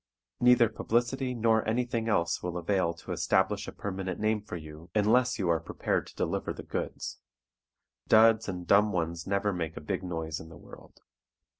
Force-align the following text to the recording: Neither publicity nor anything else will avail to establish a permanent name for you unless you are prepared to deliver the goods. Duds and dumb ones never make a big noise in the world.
Neither 0.39 0.67
publicity 0.67 1.35
nor 1.35 1.63
anything 1.69 2.09
else 2.09 2.41
will 2.41 2.57
avail 2.57 2.95
to 2.95 3.11
establish 3.11 3.67
a 3.67 3.71
permanent 3.71 4.19
name 4.19 4.41
for 4.41 4.55
you 4.57 4.89
unless 4.95 5.37
you 5.37 5.47
are 5.47 5.59
prepared 5.59 6.07
to 6.07 6.15
deliver 6.15 6.53
the 6.53 6.63
goods. 6.63 7.19
Duds 8.07 8.49
and 8.49 8.65
dumb 8.65 8.91
ones 8.91 9.27
never 9.27 9.53
make 9.53 9.77
a 9.77 9.79
big 9.79 10.01
noise 10.01 10.39
in 10.39 10.49
the 10.49 10.57
world. 10.57 11.01